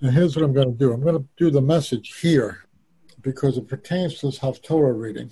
Now, 0.00 0.10
here's 0.10 0.36
what 0.36 0.44
I'm 0.44 0.52
going 0.52 0.70
to 0.70 0.78
do 0.78 0.92
I'm 0.92 1.02
going 1.02 1.18
to 1.18 1.28
do 1.36 1.50
the 1.50 1.60
message 1.60 2.20
here 2.20 2.64
because 3.20 3.58
it 3.58 3.68
pertains 3.68 4.18
to 4.20 4.26
this 4.26 4.38
Haftorah 4.38 4.98
reading. 4.98 5.30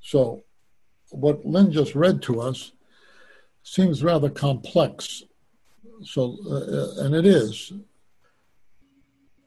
So, 0.00 0.44
what 1.10 1.44
Lynn 1.46 1.72
just 1.72 1.94
read 1.94 2.20
to 2.22 2.40
us 2.40 2.72
seems 3.62 4.02
rather 4.02 4.28
complex. 4.28 5.22
So, 6.04 6.36
uh, 6.50 7.04
and 7.04 7.14
it 7.14 7.26
is. 7.26 7.72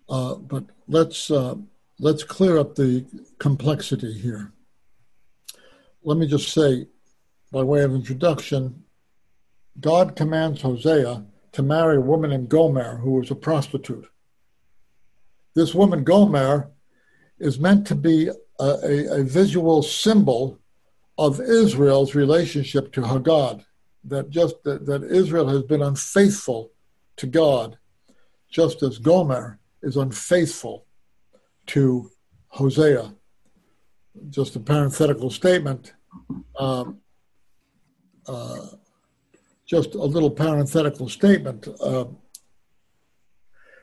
Uh, 0.08 0.36
but 0.36 0.64
let's 0.88 1.30
uh, 1.30 1.56
let's 2.00 2.24
clear 2.24 2.58
up 2.58 2.76
the 2.76 3.06
complexity 3.40 4.14
here. 4.14 4.52
Let 6.04 6.18
me 6.18 6.28
just 6.28 6.52
say, 6.54 6.88
by 7.52 7.64
way 7.64 7.84
of 7.84 7.94
introduction, 7.94 8.84
God 9.80 10.16
commands 10.16 10.62
Hosea 10.62 11.26
to 11.52 11.64
marry 11.64 11.98
a 11.98 12.02
woman 12.02 12.30
named 12.30 12.50
Gomer 12.50 12.98
who 12.98 13.12
was 13.14 13.32
a 13.32 13.36
prostitute. 13.36 14.08
This 15.56 15.74
woman, 15.74 16.04
Gomer, 16.04 16.70
is 17.40 17.60
meant 17.60 17.88
to 17.88 17.96
be 17.96 18.30
a, 18.60 18.64
a, 18.64 19.22
a 19.22 19.24
visual 19.24 19.82
symbol 19.82 20.60
of 21.18 21.40
Israel's 21.40 22.14
relationship 22.14 22.92
to 22.94 23.02
her 23.08 23.20
God. 23.20 23.64
That 24.04 24.30
just 24.30 24.62
that, 24.64 24.86
that 24.86 25.04
Israel 25.04 25.48
has 25.48 25.64
been 25.64 25.82
unfaithful 25.82 26.72
to 27.18 27.26
God, 27.26 27.78
just 28.52 28.84
as 28.84 29.00
Gomer 29.00 29.60
is 29.82 29.98
unfaithful 29.98 30.86
to 31.68 32.12
Hosea. 32.50 33.16
Just 34.30 34.56
a 34.56 34.60
parenthetical 34.60 35.30
statement. 35.30 35.94
Um, 36.60 37.00
uh, 38.28 38.68
just 39.66 39.96
a 39.96 40.04
little 40.04 40.30
parenthetical 40.30 41.10
statement. 41.10 41.68
Uh, 41.82 42.06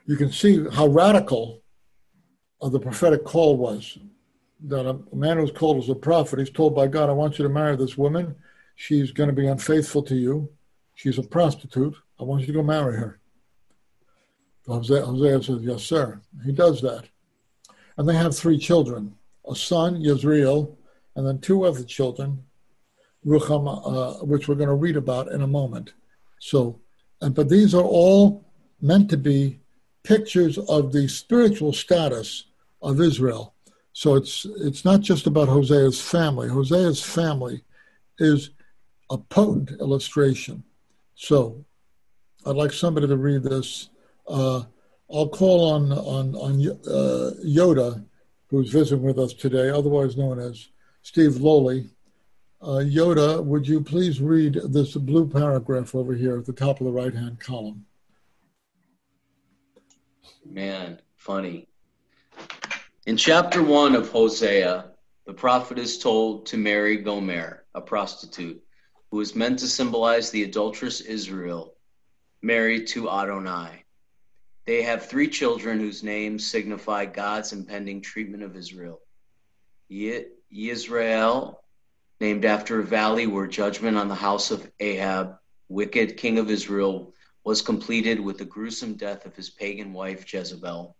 you 0.05 0.15
can 0.15 0.31
see 0.31 0.65
how 0.71 0.87
radical 0.87 1.62
uh, 2.63 2.69
the 2.69 2.79
prophetic 2.79 3.25
call 3.25 3.57
was. 3.57 3.97
That 4.65 4.85
a, 4.85 4.97
a 5.11 5.15
man 5.15 5.37
who's 5.37 5.51
called 5.51 5.83
as 5.83 5.89
a 5.89 5.95
prophet, 5.95 6.39
he's 6.39 6.49
told 6.49 6.73
by 6.73 6.87
God, 6.87 7.09
I 7.09 7.13
want 7.13 7.37
you 7.37 7.43
to 7.43 7.49
marry 7.49 7.75
this 7.75 7.97
woman. 7.97 8.33
She's 8.75 9.11
going 9.11 9.27
to 9.27 9.35
be 9.35 9.47
unfaithful 9.47 10.01
to 10.03 10.15
you. 10.15 10.49
She's 10.95 11.17
a 11.17 11.23
prostitute. 11.23 11.95
I 12.19 12.23
want 12.23 12.41
you 12.41 12.47
to 12.47 12.53
go 12.53 12.63
marry 12.63 12.95
her. 12.95 13.19
Hosea, 14.65 15.05
Hosea 15.05 15.43
says, 15.43 15.61
Yes, 15.63 15.83
sir. 15.83 16.21
He 16.45 16.53
does 16.53 16.81
that. 16.81 17.03
And 17.97 18.07
they 18.07 18.15
have 18.15 18.35
three 18.35 18.57
children 18.57 19.15
a 19.45 19.53
son, 19.53 20.01
Yisrael, 20.01 20.73
and 21.17 21.27
then 21.27 21.37
two 21.39 21.65
other 21.65 21.83
children, 21.83 22.41
Rucham, 23.25 23.67
uh, 23.67 24.25
which 24.25 24.47
we're 24.47 24.55
going 24.55 24.69
to 24.69 24.75
read 24.75 24.95
about 24.95 25.27
in 25.33 25.41
a 25.41 25.47
moment. 25.47 25.93
So, 26.39 26.79
and, 27.19 27.35
but 27.35 27.49
these 27.49 27.75
are 27.75 27.83
all 27.83 28.45
meant 28.81 29.09
to 29.09 29.17
be 29.17 29.59
pictures 30.03 30.57
of 30.57 30.93
the 30.93 31.09
spiritual 31.09 31.73
status 31.73 32.45
of 32.83 33.01
Israel. 33.01 33.53
So 33.93 34.15
it's 34.15 34.45
it's 34.45 34.85
not 34.85 35.01
just 35.01 35.27
about 35.27 35.47
Hosea's 35.47 36.01
family. 36.01 36.47
Hosea's 36.47 37.01
family 37.01 37.63
is 38.19 38.51
a 39.09 39.17
potent 39.17 39.71
illustration. 39.79 40.63
So 41.15 41.63
I'd 42.45 42.55
like 42.55 42.73
somebody 42.73 43.07
to 43.07 43.17
read 43.17 43.43
this. 43.43 43.89
Uh, 44.27 44.63
I'll 45.11 45.29
call 45.29 45.71
on 45.71 45.91
on 45.91 46.35
on 46.35 46.53
uh, 46.87 47.31
Yoda, 47.45 48.03
who's 48.47 48.71
visiting 48.71 49.03
with 49.03 49.19
us 49.19 49.33
today, 49.33 49.69
otherwise 49.69 50.17
known 50.17 50.39
as 50.39 50.69
Steve 51.03 51.37
Lowley, 51.37 51.89
uh, 52.63 52.79
Yoda, 52.79 53.43
would 53.43 53.67
you 53.67 53.81
please 53.81 54.21
read 54.21 54.53
this 54.69 54.95
blue 54.95 55.27
paragraph 55.27 55.93
over 55.93 56.13
here 56.13 56.37
at 56.37 56.45
the 56.45 56.53
top 56.53 56.79
of 56.79 56.85
the 56.85 56.93
right 56.93 57.13
hand 57.13 57.37
column? 57.39 57.85
Man, 60.45 60.99
funny. 61.17 61.67
In 63.05 63.17
chapter 63.17 63.61
one 63.61 63.95
of 63.95 64.11
Hosea, 64.11 64.91
the 65.25 65.33
prophet 65.33 65.77
is 65.77 65.99
told 65.99 66.45
to 66.45 66.57
marry 66.57 66.95
Gomer, 66.95 67.65
a 67.75 67.81
prostitute, 67.81 68.63
who 69.11 69.19
is 69.19 69.35
meant 69.35 69.59
to 69.59 69.67
symbolize 69.67 70.31
the 70.31 70.43
adulterous 70.43 71.01
Israel, 71.01 71.75
married 72.41 72.87
to 72.87 73.09
Adonai. 73.09 73.83
They 74.65 74.83
have 74.83 75.05
three 75.05 75.27
children 75.27 75.81
whose 75.81 76.01
names 76.01 76.47
signify 76.47 77.07
God's 77.07 77.51
impending 77.51 77.99
treatment 77.99 78.41
of 78.41 78.55
Israel. 78.55 79.01
Yisrael, 79.91 81.57
named 82.21 82.45
after 82.45 82.79
a 82.79 82.85
valley 82.85 83.27
where 83.27 83.47
judgment 83.47 83.97
on 83.97 84.07
the 84.07 84.15
house 84.15 84.49
of 84.49 84.71
Ahab, 84.79 85.39
wicked 85.67 86.15
king 86.15 86.39
of 86.39 86.49
Israel, 86.49 87.13
was 87.43 87.61
completed 87.61 88.21
with 88.21 88.37
the 88.37 88.45
gruesome 88.45 88.93
death 88.93 89.25
of 89.25 89.35
his 89.35 89.49
pagan 89.49 89.91
wife 89.91 90.31
Jezebel. 90.31 90.95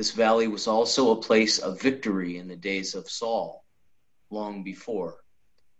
This 0.00 0.12
valley 0.12 0.48
was 0.48 0.66
also 0.66 1.10
a 1.10 1.16
place 1.16 1.58
of 1.58 1.78
victory 1.78 2.38
in 2.38 2.48
the 2.48 2.56
days 2.56 2.94
of 2.94 3.10
Saul, 3.10 3.62
long 4.30 4.62
before. 4.62 5.16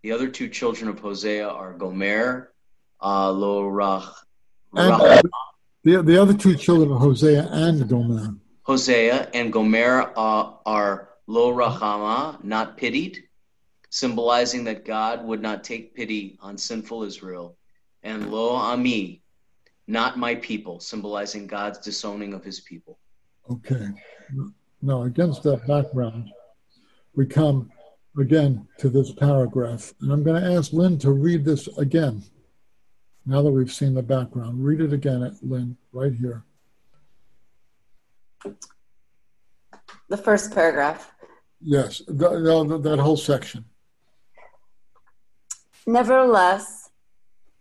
The 0.03 0.11
other 0.11 0.27
two 0.27 0.47
children 0.47 0.91
of 0.91 0.99
Hosea 0.99 1.49
are 1.49 1.73
Gomer, 1.73 2.53
uh, 3.01 3.31
Lo 3.31 3.63
Rach. 3.63 4.13
And 4.75 5.23
the, 5.83 6.03
the 6.03 6.21
other 6.21 6.35
two 6.35 6.55
children 6.55 6.91
of 6.91 6.99
Hosea 6.99 7.49
and 7.51 7.89
Gomer. 7.89 8.35
Hosea 8.61 9.27
and 9.33 9.51
Gomer 9.51 10.11
uh, 10.15 10.51
are 10.67 11.09
Lo 11.25 11.51
Rachama, 11.51 12.43
not 12.43 12.77
pitied, 12.77 13.23
symbolizing 13.89 14.65
that 14.65 14.85
God 14.85 15.25
would 15.25 15.41
not 15.41 15.63
take 15.63 15.95
pity 15.95 16.37
on 16.41 16.59
sinful 16.59 17.01
Israel, 17.05 17.57
and 18.03 18.31
Lo 18.31 18.49
Ami, 18.49 19.23
not 19.87 20.19
my 20.19 20.35
people, 20.35 20.79
symbolizing 20.79 21.47
God's 21.47 21.79
disowning 21.79 22.35
of 22.35 22.43
his 22.43 22.59
people. 22.59 22.99
Okay. 23.49 23.87
Now, 24.81 25.03
against 25.03 25.43
that 25.43 25.67
background, 25.67 26.29
we 27.15 27.25
come 27.25 27.71
again 28.17 28.67
to 28.79 28.89
this 28.89 29.11
paragraph, 29.11 29.93
and 30.01 30.11
I'm 30.11 30.23
going 30.23 30.41
to 30.41 30.51
ask 30.53 30.73
Lynn 30.73 30.97
to 30.99 31.11
read 31.11 31.45
this 31.45 31.67
again. 31.77 32.23
Now 33.25 33.41
that 33.41 33.51
we've 33.51 33.71
seen 33.71 33.93
the 33.93 34.01
background, 34.01 34.63
read 34.63 34.81
it 34.81 34.93
again, 34.93 35.37
Lynn, 35.41 35.77
right 35.91 36.13
here. 36.13 36.43
The 40.09 40.17
first 40.17 40.53
paragraph. 40.53 41.11
Yes, 41.61 42.01
the, 42.07 42.65
the, 42.67 42.79
that 42.79 42.99
whole 42.99 43.17
section. 43.17 43.65
Nevertheless, 45.85 46.89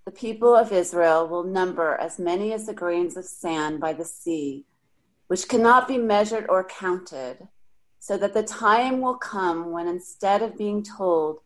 the 0.07 0.11
people 0.11 0.57
of 0.57 0.73
Israel 0.73 1.29
will 1.29 1.45
number 1.45 1.95
as 1.95 2.19
many 2.19 2.53
as 2.53 2.67
the 2.67 2.75
grains 2.75 3.17
of 3.17 3.25
sand 3.25 3.81
by 3.81 3.93
the 3.93 4.05
sea, 4.05 4.65
which 5.31 5.47
cannot 5.49 5.87
be 5.87 5.97
measured 5.97 6.45
or 6.49 6.65
counted, 6.65 7.47
so 8.01 8.17
that 8.17 8.35
the 8.35 8.43
time 8.43 9.01
will 9.01 9.15
come 9.15 9.71
when 9.71 9.87
instead 9.87 10.43
of 10.43 10.59
being 10.59 10.83
told, 10.83 11.39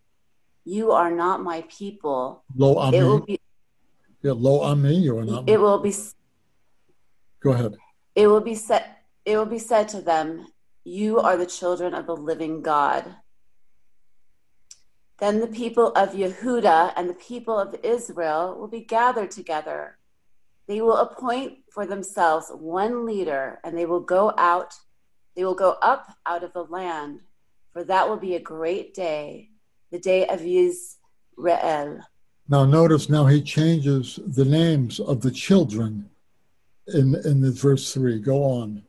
You 0.65 0.93
are 0.93 1.11
not 1.11 1.43
my 1.43 1.65
people, 1.69 2.45
lo 2.57 2.79
ami. 2.79 2.97
it 2.97 3.03
will 3.03 3.21
be. 3.21 3.39
Yeah, 4.23 4.33
lo 4.35 4.63
ami, 4.63 4.95
you 4.95 5.19
are 5.19 5.27
not. 5.27 5.47
It 5.47 5.61
will 5.61 5.81
be. 5.81 5.93
Go 7.41 7.51
ahead. 7.53 7.75
It 8.15 8.27
will 8.27 8.41
be 8.41 8.55
said. 8.55 8.87
It 9.27 9.37
will 9.37 9.53
be 9.57 9.59
said 9.59 9.87
to 9.91 10.01
them, 10.01 10.47
"You 10.85 11.21
are 11.21 11.37
the 11.37 11.53
children 11.59 11.93
of 11.93 12.07
the 12.07 12.17
living 12.17 12.63
God." 12.63 13.17
Then 15.19 15.41
the 15.41 15.53
people 15.63 15.89
of 15.93 16.15
Yehuda 16.23 16.95
and 16.97 17.11
the 17.11 17.21
people 17.31 17.59
of 17.59 17.77
Israel 17.83 18.57
will 18.59 18.73
be 18.79 18.81
gathered 18.81 19.31
together. 19.31 19.99
They 20.67 20.81
will 20.81 20.97
appoint 20.97 21.59
for 21.71 21.87
themselves 21.87 22.51
one 22.51 23.05
leader, 23.05 23.61
and 23.65 23.77
they 23.77 23.87
will 23.87 24.01
go 24.01 24.33
out, 24.39 24.75
they 25.37 25.45
will 25.45 25.55
go 25.55 25.77
up 25.83 26.07
out 26.27 26.43
of 26.43 26.53
the 26.53 26.65
land, 26.65 27.21
for 27.73 27.85
that 27.85 28.09
will 28.09 28.17
be 28.17 28.37
a 28.37 28.41
great 28.41 28.95
day, 28.95 29.51
the 29.91 29.99
day 29.99 30.27
of 30.27 30.41
Yisrael. 30.41 32.01
Now 32.49 32.65
notice 32.65 33.09
now 33.09 33.27
he 33.27 33.43
changes 33.43 34.19
the 34.27 34.45
names 34.45 35.01
of 35.01 35.21
the 35.23 35.31
children 35.31 36.11
in 36.89 37.15
in 37.25 37.41
the 37.41 37.51
verse 37.51 37.93
three. 37.93 38.19
Go 38.19 38.43
on. 38.43 38.83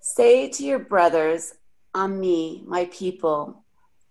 Say 0.00 0.48
to 0.48 0.64
your 0.64 0.78
brothers, 0.78 1.54
Ami, 1.94 2.62
my 2.66 2.86
people, 2.86 3.64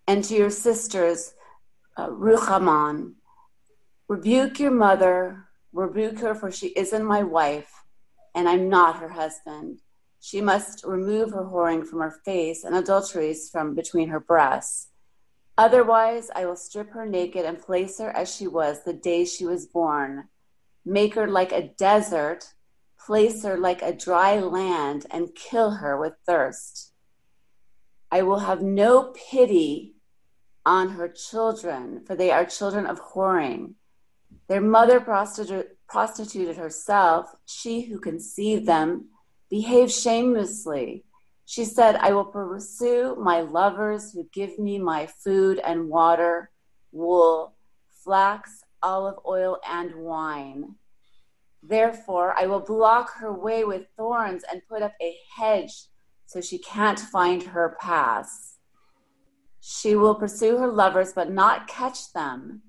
and 0.07 0.23
to 0.25 0.35
your 0.35 0.49
sisters, 0.49 1.33
uh, 1.97 2.09
Ruchaman, 2.09 3.13
rebuke 4.07 4.59
your 4.59 4.71
mother, 4.71 5.45
rebuke 5.73 6.19
her, 6.19 6.33
for 6.33 6.51
she 6.51 6.67
isn't 6.67 7.03
my 7.03 7.23
wife, 7.23 7.83
and 8.33 8.47
I'm 8.47 8.69
not 8.69 8.99
her 8.99 9.09
husband. 9.09 9.81
She 10.19 10.41
must 10.41 10.85
remove 10.85 11.31
her 11.31 11.43
whoring 11.43 11.85
from 11.85 11.99
her 11.99 12.19
face 12.25 12.63
and 12.63 12.75
adulteries 12.75 13.49
from 13.49 13.75
between 13.75 14.09
her 14.09 14.19
breasts. 14.19 14.87
Otherwise, 15.57 16.29
I 16.35 16.45
will 16.45 16.55
strip 16.55 16.91
her 16.91 17.05
naked 17.05 17.45
and 17.45 17.59
place 17.59 17.99
her 17.99 18.09
as 18.09 18.33
she 18.33 18.47
was 18.47 18.83
the 18.83 18.93
day 18.93 19.25
she 19.25 19.45
was 19.45 19.65
born, 19.65 20.29
make 20.85 21.15
her 21.15 21.27
like 21.27 21.51
a 21.51 21.67
desert, 21.67 22.53
place 22.99 23.43
her 23.43 23.57
like 23.57 23.81
a 23.81 23.93
dry 23.93 24.39
land, 24.39 25.05
and 25.11 25.35
kill 25.35 25.71
her 25.71 25.99
with 25.99 26.13
thirst. 26.25 26.93
I 28.11 28.21
will 28.21 28.39
have 28.39 28.61
no 28.61 29.13
pity 29.13 29.95
on 30.65 30.91
her 30.91 31.07
children, 31.07 32.03
for 32.05 32.15
they 32.15 32.31
are 32.31 32.45
children 32.45 32.85
of 32.85 33.01
whoring. 33.01 33.73
Their 34.47 34.61
mother 34.61 34.99
prostitu- 34.99 35.67
prostituted 35.87 36.57
herself. 36.57 37.35
She 37.45 37.81
who 37.81 37.99
conceived 37.99 38.65
them 38.65 39.09
behaved 39.49 39.91
shamelessly. 39.91 41.03
She 41.45 41.63
said, 41.63 41.95
I 41.95 42.11
will 42.11 42.25
pursue 42.25 43.15
my 43.15 43.41
lovers 43.41 44.11
who 44.11 44.27
give 44.33 44.59
me 44.59 44.79
my 44.79 45.07
food 45.07 45.59
and 45.59 45.87
water, 45.89 46.51
wool, 46.91 47.55
flax, 48.03 48.63
olive 48.83 49.19
oil, 49.25 49.59
and 49.67 49.95
wine. 49.95 50.75
Therefore, 51.63 52.33
I 52.37 52.47
will 52.47 52.59
block 52.59 53.13
her 53.19 53.33
way 53.33 53.63
with 53.63 53.87
thorns 53.95 54.43
and 54.51 54.61
put 54.69 54.81
up 54.81 54.93
a 55.01 55.15
hedge 55.37 55.73
so 56.25 56.41
she 56.41 56.57
can't 56.57 56.99
find 56.99 57.43
her 57.43 57.77
paths. 57.79 58.57
She 59.61 59.95
will 59.95 60.15
pursue 60.15 60.57
her 60.57 60.67
lovers 60.67 61.13
but 61.13 61.31
not 61.31 61.67
catch 61.67 62.13
them. 62.13 62.61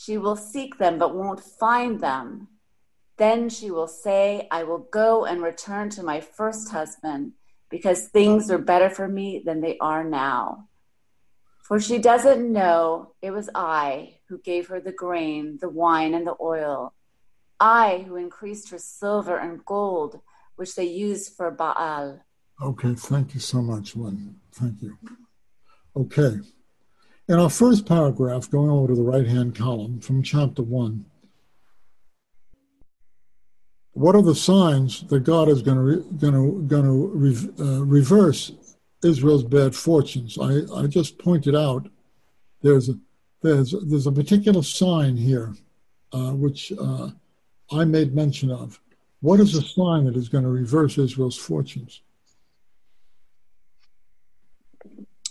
She 0.00 0.16
will 0.16 0.36
seek 0.36 0.78
them 0.78 0.96
but 0.96 1.16
won't 1.16 1.42
find 1.42 2.00
them. 2.00 2.46
Then 3.16 3.48
she 3.48 3.72
will 3.72 3.88
say, 3.88 4.46
I 4.48 4.62
will 4.62 4.86
go 4.92 5.24
and 5.24 5.42
return 5.42 5.90
to 5.90 6.04
my 6.04 6.20
first 6.20 6.70
husband 6.70 7.32
because 7.68 8.06
things 8.06 8.48
are 8.48 8.58
better 8.58 8.90
for 8.90 9.08
me 9.08 9.42
than 9.44 9.60
they 9.60 9.76
are 9.78 10.04
now. 10.04 10.68
For 11.64 11.80
she 11.80 11.98
doesn't 11.98 12.52
know 12.52 13.14
it 13.20 13.32
was 13.32 13.50
I 13.56 14.20
who 14.28 14.38
gave 14.38 14.68
her 14.68 14.80
the 14.80 14.92
grain, 14.92 15.58
the 15.60 15.68
wine, 15.68 16.14
and 16.14 16.24
the 16.24 16.36
oil. 16.40 16.94
I 17.58 18.04
who 18.06 18.14
increased 18.14 18.70
her 18.70 18.78
silver 18.78 19.36
and 19.36 19.64
gold, 19.64 20.20
which 20.54 20.76
they 20.76 20.84
used 20.84 21.34
for 21.34 21.50
Baal. 21.50 22.20
Okay, 22.62 22.94
thank 22.94 23.34
you 23.34 23.40
so 23.40 23.60
much, 23.60 23.96
Lynn. 23.96 24.36
Thank 24.52 24.80
you. 24.80 24.96
Okay. 25.96 26.38
In 27.28 27.38
our 27.38 27.50
first 27.50 27.84
paragraph, 27.84 28.50
going 28.50 28.70
over 28.70 28.88
to 28.88 28.94
the 28.94 29.02
right 29.02 29.26
hand 29.26 29.54
column 29.54 30.00
from 30.00 30.22
chapter 30.22 30.62
1, 30.62 31.04
what 33.92 34.14
are 34.14 34.22
the 34.22 34.34
signs 34.34 35.06
that 35.08 35.24
God 35.24 35.50
is 35.50 35.60
going 35.60 35.76
to, 35.76 36.02
going 36.18 36.32
to, 36.32 36.62
going 36.66 36.84
to 36.84 37.10
re, 37.14 37.36
uh, 37.60 37.84
reverse 37.84 38.52
Israel's 39.04 39.44
bad 39.44 39.74
fortunes? 39.74 40.38
I, 40.38 40.60
I 40.74 40.86
just 40.86 41.18
pointed 41.18 41.54
out 41.54 41.90
there's 42.62 42.88
a, 42.88 42.94
there's, 43.42 43.74
there's 43.82 44.06
a 44.06 44.12
particular 44.12 44.62
sign 44.62 45.14
here 45.14 45.54
uh, 46.12 46.32
which 46.32 46.72
uh, 46.80 47.10
I 47.70 47.84
made 47.84 48.14
mention 48.14 48.50
of. 48.50 48.80
What 49.20 49.40
is 49.40 49.52
the 49.52 49.60
sign 49.60 50.06
that 50.06 50.16
is 50.16 50.30
going 50.30 50.44
to 50.44 50.50
reverse 50.50 50.96
Israel's 50.96 51.36
fortunes? 51.36 52.00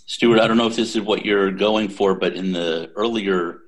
Stuart, 0.07 0.39
I 0.39 0.48
don't 0.48 0.56
know 0.56 0.68
if 0.68 0.75
this 0.77 0.95
is 0.95 1.01
what 1.01 1.25
you're 1.25 1.51
going 1.51 1.89
for, 1.89 2.15
but 2.15 2.33
in 2.33 2.54
the 2.54 2.89
earlier 2.95 3.59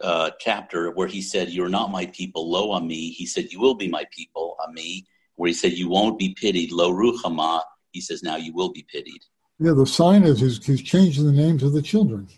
uh, 0.00 0.30
chapter 0.38 0.92
where 0.92 1.08
he 1.08 1.20
said, 1.20 1.50
You're 1.50 1.68
not 1.68 1.90
my 1.90 2.06
people, 2.06 2.48
lo 2.48 2.70
ami, 2.70 3.10
he 3.10 3.26
said, 3.26 3.52
You 3.52 3.60
will 3.60 3.74
be 3.74 3.88
my 3.88 4.04
people, 4.12 4.56
ami. 4.66 5.04
Where 5.34 5.48
he 5.48 5.54
said, 5.54 5.72
You 5.72 5.88
won't 5.88 6.16
be 6.16 6.32
pitied, 6.40 6.70
lo 6.70 6.92
ruchama, 6.92 7.60
he 7.90 8.00
says, 8.00 8.22
Now 8.22 8.36
you 8.36 8.54
will 8.54 8.70
be 8.70 8.86
pitied. 8.88 9.20
Yeah, 9.58 9.72
the 9.72 9.84
sign 9.84 10.22
is 10.22 10.38
he's, 10.38 10.64
he's 10.64 10.82
changing 10.82 11.26
the 11.26 11.32
names 11.32 11.64
of 11.64 11.72
the 11.72 11.82
children. 11.82 12.28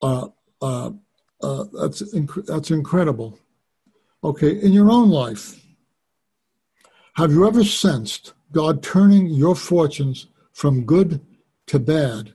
Uh, 0.00 0.28
uh, 0.62 0.92
uh, 1.42 1.64
that's 1.74 2.02
inc- 2.14 2.46
that's 2.46 2.70
incredible. 2.70 3.38
Okay, 4.24 4.52
in 4.52 4.72
your 4.72 4.90
own 4.90 5.10
life, 5.10 5.62
have 7.14 7.30
you 7.30 7.46
ever 7.46 7.62
sensed 7.62 8.32
God 8.52 8.82
turning 8.82 9.26
your 9.26 9.54
fortunes 9.54 10.28
from 10.52 10.84
good 10.84 11.20
to 11.70 11.78
bad 11.78 12.34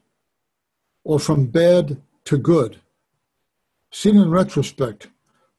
or 1.04 1.20
from 1.20 1.48
bad 1.48 2.02
to 2.24 2.38
good? 2.38 2.80
Seen 3.92 4.16
in 4.16 4.30
retrospect, 4.30 5.10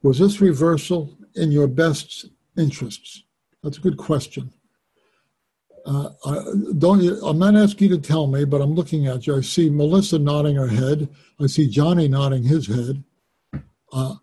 was 0.02 0.18
this 0.18 0.40
reversal 0.40 1.16
in 1.34 1.52
your 1.52 1.68
best 1.68 2.26
interests? 2.56 3.24
That's 3.62 3.76
a 3.76 3.82
good 3.82 3.98
question. 3.98 4.50
Uh, 5.84 6.08
I, 6.24 6.44
don't 6.78 7.02
I'm 7.22 7.38
not 7.38 7.54
asking 7.54 7.90
you 7.90 7.96
to 7.96 8.02
tell 8.02 8.26
me, 8.26 8.46
but 8.46 8.62
I'm 8.62 8.74
looking 8.74 9.08
at 9.08 9.26
you. 9.26 9.36
I 9.36 9.42
see 9.42 9.68
Melissa 9.68 10.18
nodding 10.18 10.56
her 10.56 10.68
head. 10.68 11.08
I 11.38 11.46
see 11.46 11.68
Johnny 11.68 12.08
nodding 12.08 12.44
his 12.44 12.66
head. 12.66 13.04
Uh, 13.92 14.14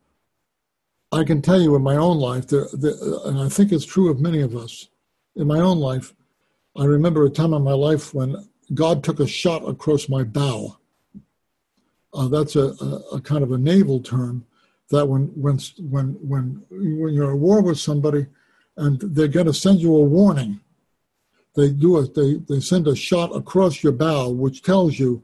I 1.12 1.24
can 1.24 1.44
tell 1.44 1.62
you 1.62 1.76
in 1.76 1.84
my 1.84 1.96
own 1.96 2.18
life, 2.18 2.48
there, 2.48 2.68
there, 2.74 2.96
and 3.26 3.38
I 3.38 3.50
think 3.50 3.72
it's 3.72 3.86
true 3.86 4.10
of 4.10 4.20
many 4.20 4.42
of 4.42 4.56
us. 4.56 4.90
In 5.36 5.46
my 5.46 5.60
own 5.60 5.78
life, 5.78 6.14
I 6.76 6.86
remember 6.86 7.24
a 7.24 7.30
time 7.30 7.54
in 7.54 7.64
my 7.64 7.74
life 7.74 8.16
when 8.16 8.36
God 8.74 9.04
took 9.04 9.20
a 9.20 9.28
shot 9.28 9.68
across 9.68 10.10
my 10.10 10.24
bow. 10.24 10.78
Uh, 12.14 12.28
that's 12.28 12.56
a, 12.56 12.74
a, 12.80 13.02
a, 13.14 13.22
kind 13.22 13.44
of 13.44 13.52
a 13.52 13.58
naval 13.58 14.00
term 14.00 14.46
that 14.90 15.08
when 15.08 15.24
when 15.30 15.58
when 15.80 16.14
when 16.22 16.64
when 16.70 17.14
you're 17.14 17.32
at 17.32 17.38
war 17.40 17.62
with 17.62 17.80
somebody 17.80 18.28
and 18.78 19.00
they're 19.02 19.28
going 19.28 19.48
to 19.48 19.54
send 19.54 19.80
you 19.80 19.96
a 19.96 20.04
warning, 20.04 20.60
they 21.56 21.72
do 21.72 22.00
it. 22.00 22.14
They 22.14 22.36
they 22.48 22.60
send 22.60 22.88
a 22.88 22.96
shot 22.96 23.36
across 23.36 23.84
your 23.84 23.94
bow, 23.94 24.30
which 24.30 24.62
tells 24.62 25.00
you 25.00 25.24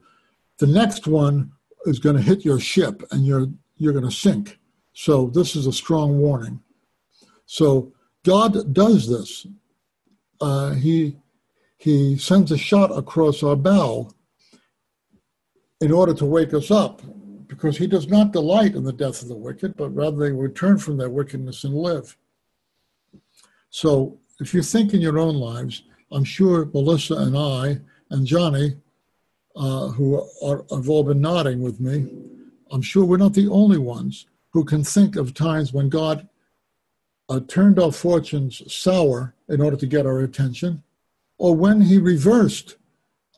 the 0.58 0.68
next 0.68 1.08
one 1.08 1.52
is 1.86 2.00
going 2.00 2.16
to 2.16 2.22
hit 2.22 2.44
your 2.44 2.60
ship 2.60 3.04
and 3.12 3.26
you're 3.26 3.48
you're 3.78 3.94
going 3.94 4.10
to 4.10 4.12
sink. 4.12 4.58
So 4.94 5.28
this 5.28 5.56
is 5.56 5.68
a 5.68 5.74
strong 5.74 6.20
warning. 6.20 6.62
So 7.46 7.94
God 8.24 8.74
does 8.74 9.08
this. 9.08 9.48
Uh, 10.42 10.72
he 10.74 11.18
he 11.80 12.18
sends 12.18 12.52
a 12.52 12.58
shot 12.58 12.96
across 12.96 13.42
our 13.42 13.56
bow 13.56 14.12
in 15.80 15.92
order 15.92 16.14
to 16.14 16.26
wake 16.26 16.54
us 16.54 16.70
up, 16.70 17.02
because 17.48 17.78
he 17.78 17.88
does 17.88 18.08
not 18.10 18.34
delight 18.34 18.76
in 18.76 18.84
the 18.84 18.94
death 18.94 19.22
of 19.22 19.30
the 19.30 19.36
wicked, 19.36 19.76
but 19.78 19.90
rather 19.96 20.18
they 20.18 20.32
return 20.32 20.78
from 20.78 20.98
their 20.98 21.10
wickedness 21.10 21.64
and 21.64 21.74
live. 21.74 22.18
So 23.70 24.20
if 24.42 24.54
you 24.54 24.62
think 24.62 24.94
in 24.94 25.00
your 25.00 25.18
own 25.18 25.36
lives, 25.36 25.84
I'm 26.12 26.26
sure 26.26 26.66
Melissa 26.74 27.16
and 27.16 27.38
I 27.38 27.80
and 28.10 28.28
Johnny, 28.28 28.76
uh, 29.56 29.88
who 29.88 30.22
are, 30.44 30.66
have 30.70 30.90
all 30.90 31.04
been 31.04 31.22
nodding 31.22 31.62
with 31.62 31.80
me, 31.80 32.08
I'm 32.72 32.82
sure 32.82 33.06
we're 33.06 33.18
not 33.18 33.34
the 33.34 33.48
only 33.48 33.78
ones 33.78 34.28
who 34.52 34.66
can 34.66 34.84
think 34.84 35.16
of 35.16 35.34
times 35.34 35.72
when 35.72 35.88
God 35.88 36.28
uh, 37.30 37.40
turned 37.48 37.80
our 37.80 37.92
fortunes 37.92 38.62
sour 38.68 39.34
in 39.48 39.62
order 39.62 39.78
to 39.78 39.88
get 39.88 40.06
our 40.06 40.20
attention, 40.20 40.84
or 41.40 41.56
when 41.56 41.82
he 41.82 41.98
reversed 41.98 42.76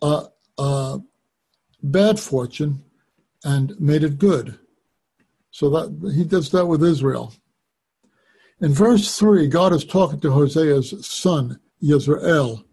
uh, 0.01 0.25
uh, 0.57 0.98
bad 1.81 2.19
fortune 2.19 2.83
and 3.45 3.80
made 3.80 4.03
it 4.03 4.18
good. 4.18 4.57
So 5.51 5.69
that 5.69 6.13
he 6.15 6.24
does 6.24 6.50
that 6.51 6.65
with 6.65 6.83
Israel. 6.83 7.33
In 8.59 8.74
verse 8.74 9.18
3, 9.18 9.48
God 9.48 9.74
is 9.74 9.86
talking 9.86 10.19
to 10.21 10.30
Hosea's 10.30 11.06
son, 11.06 11.59
Yisrael. 11.81 12.63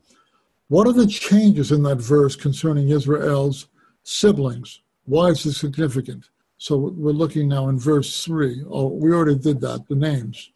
What 0.68 0.86
are 0.86 0.92
the 0.92 1.06
changes 1.06 1.72
in 1.72 1.82
that 1.84 1.96
verse 1.96 2.36
concerning 2.36 2.90
Israel's 2.90 3.68
siblings? 4.02 4.80
Why 5.06 5.28
is 5.28 5.44
this 5.44 5.58
significant? 5.58 6.28
So 6.58 6.76
we're 6.76 7.12
looking 7.12 7.48
now 7.48 7.68
in 7.68 7.78
verse 7.78 8.24
3. 8.24 8.64
Oh, 8.68 8.88
we 8.88 9.12
already 9.12 9.38
did 9.38 9.60
that, 9.62 9.86
the 9.88 9.94
names. 9.94 10.50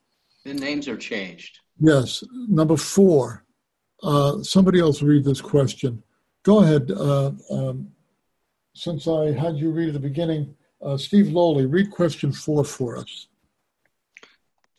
The 0.44 0.54
names 0.54 0.86
are 0.88 0.96
changed. 0.96 1.60
Yes. 1.80 2.22
Number 2.48 2.76
4. 2.76 3.44
Uh, 4.02 4.42
somebody 4.42 4.80
else 4.80 5.02
read 5.02 5.24
this 5.24 5.40
question. 5.40 6.02
Go 6.42 6.60
ahead. 6.60 6.90
Uh, 6.90 7.32
um, 7.50 7.92
since 8.74 9.06
I 9.06 9.32
had 9.32 9.56
you 9.56 9.70
read 9.70 9.88
at 9.88 9.94
the 9.94 10.00
beginning, 10.00 10.54
uh, 10.80 10.96
Steve 10.96 11.28
Lowley, 11.28 11.66
read 11.66 11.90
question 11.90 12.32
4 12.32 12.64
for 12.64 12.96
us. 12.96 13.28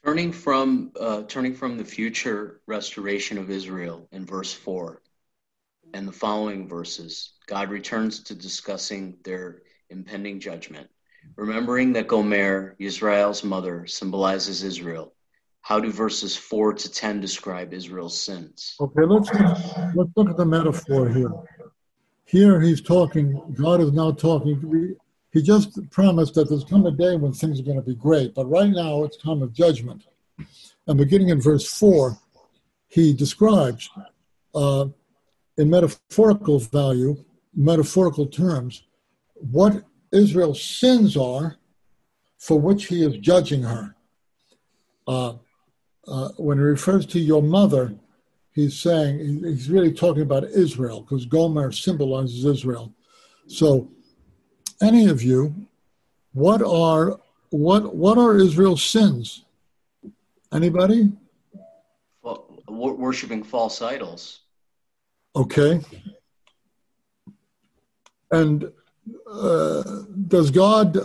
Turning 0.05 0.33
from 0.33 0.91
uh, 0.99 1.23
turning 1.29 1.55
from 1.55 1.77
the 1.77 1.85
future 1.85 2.59
restoration 2.67 3.37
of 3.37 3.49
Israel 3.49 4.05
in 4.11 4.25
verse 4.25 4.53
four, 4.53 5.01
and 5.93 6.05
the 6.05 6.11
following 6.11 6.67
verses, 6.67 7.35
God 7.47 7.69
returns 7.69 8.21
to 8.23 8.35
discussing 8.35 9.15
their 9.23 9.61
impending 9.89 10.41
judgment. 10.41 10.89
Remembering 11.37 11.93
that 11.93 12.09
Gomer, 12.09 12.75
Israel's 12.79 13.45
mother, 13.45 13.87
symbolizes 13.87 14.61
Israel, 14.61 15.13
how 15.63 15.79
do 15.79 15.91
verses 15.91 16.35
4 16.35 16.73
to 16.73 16.91
10 16.91 17.21
describe 17.21 17.73
Israel's 17.73 18.19
sins? 18.19 18.75
Okay, 18.81 19.03
let's, 19.03 19.29
let's 19.95 20.09
look 20.15 20.29
at 20.29 20.35
the 20.35 20.45
metaphor 20.45 21.07
here. 21.09 21.31
Here 22.25 22.59
he's 22.59 22.81
talking, 22.81 23.41
God 23.57 23.79
is 23.79 23.93
now 23.93 24.11
talking. 24.11 24.95
He 25.31 25.41
just 25.41 25.79
promised 25.89 26.33
that 26.35 26.49
there's 26.49 26.65
come 26.65 26.85
a 26.85 26.91
day 26.91 27.15
when 27.15 27.31
things 27.31 27.61
are 27.61 27.63
going 27.63 27.77
to 27.77 27.85
be 27.85 27.95
great, 27.95 28.35
but 28.35 28.45
right 28.47 28.69
now 28.69 29.03
it's 29.03 29.15
time 29.15 29.41
of 29.41 29.53
judgment. 29.53 30.03
And 30.85 30.97
beginning 30.97 31.29
in 31.29 31.39
verse 31.39 31.65
4, 31.79 32.17
he 32.89 33.13
describes 33.13 33.89
uh, 34.53 34.87
in 35.57 35.69
metaphorical 35.69 36.59
value, 36.59 37.23
metaphorical 37.55 38.27
terms, 38.27 38.83
what 39.35 39.83
Israel's 40.11 40.61
sins 40.61 41.15
are 41.15 41.55
for 42.37 42.59
which 42.59 42.87
he 42.87 43.05
is 43.05 43.17
judging 43.19 43.63
her. 43.63 43.95
Uh, 45.07 45.35
uh, 46.07 46.29
when 46.37 46.57
he 46.57 46.63
refers 46.63 47.05
to 47.07 47.19
your 47.19 47.41
mother, 47.41 47.95
he's 48.51 48.79
saying, 48.79 49.43
he's 49.43 49.69
really 49.69 49.93
talking 49.93 50.23
about 50.23 50.43
Israel 50.45 51.01
because 51.01 51.25
Gomer 51.25 51.71
symbolizes 51.71 52.45
Israel. 52.45 52.93
So, 53.47 53.89
any 54.81 55.07
of 55.07 55.21
you, 55.21 55.53
what 56.33 56.61
are 56.61 57.19
what 57.49 57.95
what 57.95 58.17
are 58.17 58.35
Israel's 58.37 58.83
sins? 58.83 59.45
Anybody? 60.51 61.11
Well, 62.21 62.45
wor- 62.67 62.95
worshiping 62.95 63.43
false 63.43 63.81
idols. 63.81 64.41
Okay. 65.35 65.81
And 68.31 68.71
uh, 69.29 69.83
does 70.27 70.49
God 70.49 70.97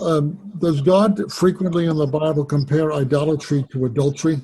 um, 0.00 0.52
does 0.58 0.80
God 0.80 1.32
frequently 1.32 1.86
in 1.86 1.96
the 1.96 2.06
Bible 2.06 2.44
compare 2.44 2.92
idolatry 2.92 3.64
to 3.70 3.86
adultery? 3.86 4.40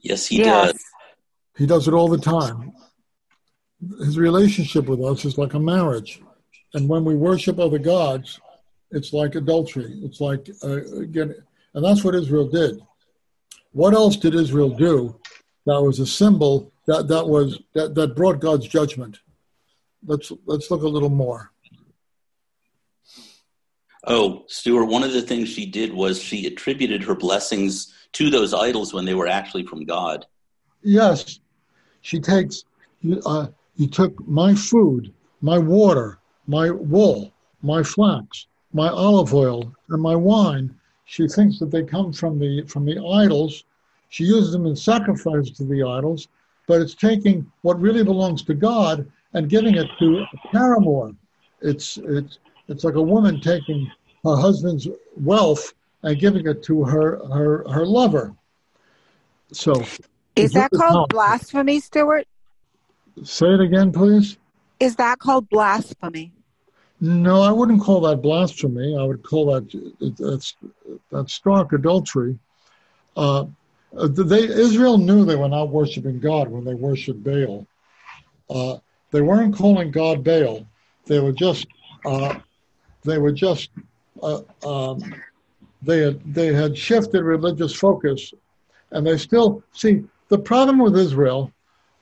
Yes, 0.00 0.26
he 0.26 0.38
yes. 0.38 0.72
does. 0.72 0.84
He 1.56 1.66
does 1.66 1.88
it 1.88 1.94
all 1.94 2.08
the 2.08 2.18
time. 2.18 2.72
His 4.00 4.18
relationship 4.18 4.86
with 4.86 5.00
us 5.00 5.24
is 5.24 5.38
like 5.38 5.54
a 5.54 5.60
marriage, 5.60 6.20
and 6.74 6.88
when 6.88 7.04
we 7.04 7.14
worship 7.14 7.58
other 7.58 7.78
gods, 7.78 8.40
it's 8.90 9.12
like 9.12 9.34
adultery. 9.34 10.00
It's 10.02 10.20
like 10.20 10.48
uh, 10.62 10.84
again, 11.00 11.34
and 11.74 11.84
that's 11.84 12.04
what 12.04 12.14
Israel 12.14 12.48
did. 12.48 12.80
What 13.72 13.94
else 13.94 14.16
did 14.16 14.34
Israel 14.34 14.70
do 14.70 15.20
that 15.66 15.80
was 15.80 16.00
a 16.00 16.06
symbol 16.06 16.72
that 16.86 17.08
that 17.08 17.28
was 17.28 17.60
that, 17.74 17.94
that 17.94 18.16
brought 18.16 18.40
God's 18.40 18.66
judgment? 18.66 19.18
Let's 20.06 20.32
let's 20.46 20.70
look 20.70 20.82
a 20.82 20.88
little 20.88 21.10
more. 21.10 21.52
Oh, 24.10 24.44
Stuart, 24.46 24.86
one 24.86 25.02
of 25.02 25.12
the 25.12 25.20
things 25.20 25.50
she 25.50 25.66
did 25.66 25.92
was 25.92 26.20
she 26.20 26.46
attributed 26.46 27.02
her 27.02 27.14
blessings 27.14 27.92
to 28.12 28.30
those 28.30 28.54
idols 28.54 28.94
when 28.94 29.04
they 29.04 29.14
were 29.14 29.26
actually 29.26 29.66
from 29.66 29.84
God. 29.84 30.24
Yes, 30.82 31.40
she 32.00 32.18
takes. 32.18 32.64
Uh, 33.26 33.48
he 33.76 33.86
took 33.86 34.26
my 34.26 34.54
food, 34.54 35.12
my 35.42 35.58
water, 35.58 36.20
my 36.46 36.70
wool, 36.70 37.34
my 37.60 37.82
flax, 37.82 38.46
my 38.72 38.88
olive 38.88 39.34
oil, 39.34 39.74
and 39.90 40.00
my 40.00 40.16
wine. 40.16 40.74
She 41.04 41.28
thinks 41.28 41.58
that 41.58 41.70
they 41.70 41.84
come 41.84 42.10
from 42.10 42.38
the 42.38 42.64
from 42.66 42.86
the 42.86 42.98
idols. 42.98 43.64
She 44.08 44.24
uses 44.24 44.52
them 44.52 44.64
in 44.64 44.74
sacrifice 44.74 45.50
to 45.50 45.64
the 45.64 45.82
idols, 45.82 46.28
but 46.66 46.80
it's 46.80 46.94
taking 46.94 47.50
what 47.60 47.78
really 47.78 48.04
belongs 48.04 48.42
to 48.44 48.54
God 48.54 49.06
and 49.34 49.50
giving 49.50 49.74
it 49.74 49.88
to 49.98 50.20
a 50.20 50.48
paramour. 50.50 51.12
It's 51.60 51.98
it's 51.98 52.38
it's 52.68 52.84
like 52.84 52.94
a 52.94 53.02
woman 53.02 53.40
taking 53.40 53.90
her 54.24 54.36
husband's 54.36 54.88
wealth 55.16 55.72
and 56.02 56.18
giving 56.18 56.46
it 56.46 56.62
to 56.64 56.84
her 56.84 57.18
her 57.28 57.68
her 57.70 57.86
lover. 57.86 58.34
So 59.52 59.84
Is 60.36 60.52
that 60.52 60.70
called 60.72 61.08
powerful. 61.08 61.08
blasphemy, 61.08 61.80
Stuart? 61.80 62.26
Say 63.24 63.46
it 63.46 63.60
again, 63.60 63.92
please. 63.92 64.36
Is 64.78 64.96
that 64.96 65.18
called 65.18 65.48
blasphemy? 65.48 66.32
No, 67.00 67.42
I 67.42 67.50
wouldn't 67.52 67.80
call 67.82 68.00
that 68.02 68.22
blasphemy. 68.22 68.96
I 68.96 69.04
would 69.04 69.22
call 69.22 69.52
that 69.52 70.16
that's 70.18 70.56
that's 71.10 71.32
stark 71.32 71.72
adultery. 71.72 72.38
Uh, 73.16 73.46
they 73.92 74.42
Israel 74.44 74.98
knew 74.98 75.24
they 75.24 75.36
were 75.36 75.48
not 75.48 75.70
worshiping 75.70 76.20
God 76.20 76.48
when 76.48 76.64
they 76.64 76.74
worshipped 76.74 77.22
Baal. 77.22 77.66
Uh, 78.50 78.78
they 79.10 79.20
weren't 79.20 79.54
calling 79.56 79.90
God 79.90 80.22
Baal. 80.24 80.66
They 81.06 81.20
were 81.20 81.32
just 81.32 81.66
uh, 82.04 82.38
they 83.04 83.18
were 83.18 83.32
just 83.32 83.70
uh, 84.22 84.42
um, 84.66 85.14
they 85.82 86.00
had 86.00 86.34
they 86.34 86.52
had 86.52 86.76
shifted 86.76 87.22
religious 87.22 87.72
focus, 87.74 88.32
and 88.90 89.06
they 89.06 89.16
still 89.16 89.62
see 89.72 90.04
the 90.28 90.38
problem 90.38 90.78
with 90.78 90.96
Israel 90.96 91.52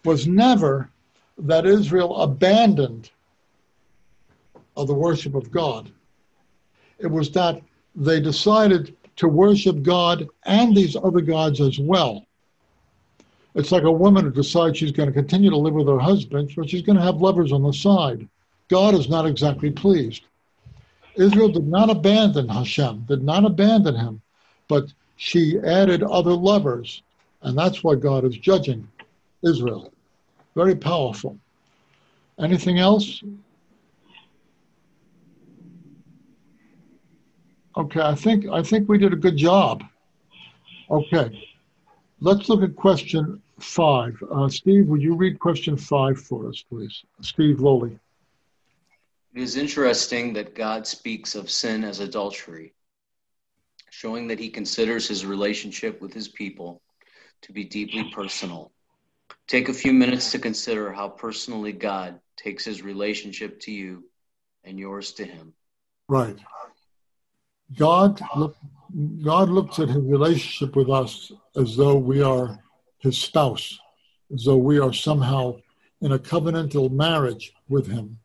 was 0.04 0.26
never 0.26 0.90
that 1.38 1.66
Israel 1.66 2.16
abandoned 2.22 3.10
the 4.76 4.94
worship 4.94 5.34
of 5.34 5.50
God. 5.50 5.90
It 6.98 7.06
was 7.06 7.30
that 7.30 7.60
they 7.94 8.20
decided 8.20 8.96
to 9.16 9.28
worship 9.28 9.82
God 9.82 10.28
and 10.44 10.76
these 10.76 10.96
other 10.96 11.20
gods 11.20 11.60
as 11.60 11.78
well. 11.78 12.26
It's 13.54 13.72
like 13.72 13.84
a 13.84 13.90
woman 13.90 14.24
who 14.24 14.30
decides 14.30 14.76
she's 14.76 14.92
going 14.92 15.08
to 15.08 15.14
continue 15.14 15.48
to 15.48 15.56
live 15.56 15.72
with 15.72 15.88
her 15.88 15.98
husband, 15.98 16.52
but 16.54 16.68
she's 16.68 16.82
going 16.82 16.98
to 16.98 17.02
have 17.02 17.22
lovers 17.22 17.52
on 17.52 17.62
the 17.62 17.72
side. 17.72 18.28
God 18.68 18.94
is 18.94 19.08
not 19.08 19.26
exactly 19.26 19.70
pleased. 19.70 20.24
Israel 21.16 21.48
did 21.48 21.66
not 21.66 21.90
abandon 21.90 22.48
Hashem, 22.48 23.04
did 23.08 23.22
not 23.22 23.44
abandon 23.44 23.94
him, 23.94 24.20
but 24.68 24.92
she 25.16 25.58
added 25.60 26.02
other 26.02 26.32
lovers, 26.32 27.02
and 27.42 27.56
that's 27.56 27.82
why 27.82 27.94
God 27.94 28.24
is 28.24 28.36
judging 28.36 28.86
Israel. 29.42 29.92
Very 30.54 30.74
powerful. 30.74 31.38
Anything 32.38 32.78
else? 32.78 33.22
Okay, 37.76 38.00
I 38.00 38.14
think 38.14 38.46
I 38.48 38.62
think 38.62 38.88
we 38.88 38.98
did 38.98 39.12
a 39.12 39.16
good 39.16 39.36
job. 39.36 39.84
Okay, 40.90 41.46
let's 42.20 42.48
look 42.48 42.62
at 42.62 42.74
question 42.74 43.42
five. 43.58 44.16
Uh, 44.30 44.48
Steve, 44.48 44.86
would 44.86 45.02
you 45.02 45.14
read 45.14 45.38
question 45.38 45.76
five 45.76 46.18
for 46.18 46.48
us, 46.48 46.62
please? 46.68 47.04
Steve 47.20 47.60
Lowley. 47.60 47.98
It 49.36 49.42
is 49.42 49.56
interesting 49.56 50.32
that 50.32 50.54
God 50.54 50.86
speaks 50.86 51.34
of 51.34 51.50
sin 51.50 51.84
as 51.84 52.00
adultery, 52.00 52.72
showing 53.90 54.28
that 54.28 54.38
he 54.38 54.48
considers 54.48 55.06
his 55.06 55.26
relationship 55.26 56.00
with 56.00 56.14
his 56.14 56.26
people 56.26 56.80
to 57.42 57.52
be 57.52 57.62
deeply 57.62 58.10
personal. 58.14 58.72
Take 59.46 59.68
a 59.68 59.74
few 59.74 59.92
minutes 59.92 60.30
to 60.30 60.38
consider 60.38 60.90
how 60.90 61.10
personally 61.10 61.72
God 61.72 62.18
takes 62.38 62.64
his 62.64 62.80
relationship 62.80 63.60
to 63.60 63.72
you 63.72 64.04
and 64.64 64.78
yours 64.78 65.12
to 65.12 65.26
him. 65.26 65.52
Right. 66.08 66.38
God 67.76 68.18
look, 68.36 68.56
God 69.22 69.50
looks 69.50 69.78
at 69.78 69.88
his 69.88 70.02
relationship 70.02 70.74
with 70.74 70.88
us 70.88 71.30
as 71.56 71.76
though 71.76 71.96
we 71.96 72.22
are 72.22 72.58
his 73.00 73.18
spouse, 73.18 73.78
as 74.32 74.44
though 74.44 74.56
we 74.56 74.78
are 74.78 74.94
somehow 74.94 75.56
in 76.00 76.12
a 76.12 76.18
covenantal 76.18 76.90
marriage 76.90 77.52
with 77.68 77.86
him. 77.86 78.18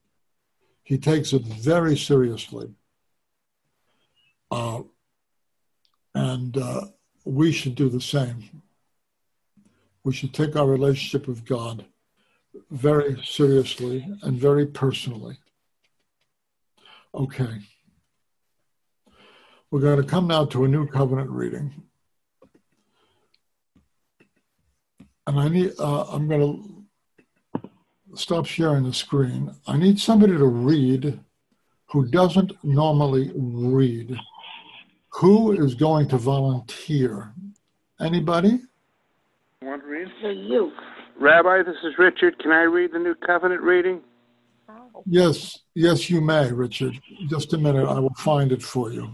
He 0.92 0.98
takes 0.98 1.32
it 1.32 1.44
very 1.44 1.96
seriously. 1.96 2.76
Uh, 4.52 4.82
and 6.14 6.58
uh, 6.58 6.82
we 7.24 7.54
should 7.54 7.76
do 7.76 7.88
the 7.88 8.02
same. 8.02 8.62
We 10.04 10.12
should 10.12 10.34
take 10.34 10.58
our 10.58 10.68
relationship 10.68 11.30
with 11.30 11.46
God 11.46 11.86
very 12.72 13.24
seriously 13.24 14.06
and 14.22 14.38
very 14.38 14.66
personally. 14.66 15.40
Okay. 17.16 17.62
We're 19.72 19.80
going 19.80 20.02
to 20.02 20.06
come 20.06 20.28
now 20.28 20.44
to 20.44 20.66
a 20.66 20.68
new 20.68 20.88
covenant 20.88 21.30
reading. 21.30 21.72
And 25.26 25.40
I 25.40 25.48
need, 25.48 25.72
uh, 25.80 26.04
I'm 26.12 26.28
going 26.28 26.42
to 26.42 26.81
stop 28.16 28.46
sharing 28.46 28.84
the 28.84 28.94
screen. 28.94 29.54
I 29.68 29.78
need 29.78 30.00
somebody 30.00 30.34
to 30.34 30.46
read 30.46 31.20
who 31.88 32.08
doesn't 32.08 32.54
normally 32.64 33.32
read. 33.36 34.18
Who 35.16 35.52
is 35.52 35.76
going 35.76 36.08
to 36.10 36.18
volunteer? 36.18 37.34
Anybody? 38.00 38.62
Want 39.62 39.82
to 39.84 39.88
read? 39.88 40.08
For 40.22 40.32
you. 40.32 40.72
Rabbi, 41.20 41.64
this 41.64 41.76
is 41.84 41.98
Richard. 41.98 42.40
Can 42.40 42.52
I 42.52 42.64
read 42.64 42.94
the 42.94 43.00
New 43.00 43.16
Covenant 43.16 43.62
reading? 43.62 44.02
Yes, 45.06 45.60
yes, 45.74 46.10
you 46.10 46.22
may, 46.22 46.52
Richard. 46.52 47.00
Just 47.30 47.54
a 47.54 47.58
minute, 47.58 47.88
I 47.88 48.00
will 48.00 48.14
find 48.18 48.52
it 48.52 48.62
for 48.62 48.92
you. 48.92 49.10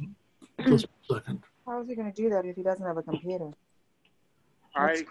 Just 0.65 0.85
a 0.85 1.15
second. 1.15 1.43
How 1.65 1.81
is 1.81 1.87
he 1.87 1.95
going 1.95 2.11
to 2.11 2.21
do 2.21 2.29
that 2.29 2.45
if 2.45 2.55
he 2.55 2.63
doesn't 2.63 2.85
have 2.85 2.97
a 2.97 3.03
computer? 3.03 3.51
I 4.75 5.03